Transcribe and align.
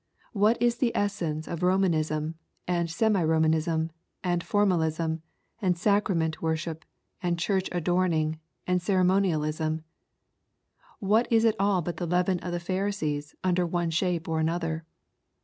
What 0.33 0.59
is 0.59 0.77
the 0.77 0.91
essence 0.97 1.47
of 1.47 1.61
Romanism, 1.61 2.33
and 2.67 2.89
semi 2.89 3.23
Romanism, 3.23 3.91
and 4.23 4.43
formalism, 4.43 5.21
and 5.61 5.77
sacrament 5.77 6.41
worship 6.41 6.85
and 7.21 7.37
church 7.37 7.69
adorning, 7.71 8.39
and 8.65 8.79
ceremo 8.79 9.21
nialism? 9.21 9.83
What 10.97 11.31
is 11.31 11.45
it 11.45 11.55
all 11.59 11.83
but 11.83 11.97
the 11.97 12.07
leaven 12.07 12.39
of 12.39 12.51
the 12.51 12.57
Phari 12.59 12.91
sees 12.91 13.35
under 13.43 13.63
one 13.63 13.91
shape 13.91 14.27
or 14.27 14.39
another 14.39 14.85